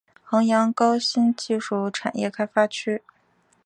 [0.23, 3.03] 衡阳高新技术产业开发区